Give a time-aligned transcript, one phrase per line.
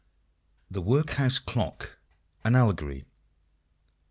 [0.71, 1.99] THE WORKHOUSE CLOCK.
[2.43, 3.05] AN ALLEGORY.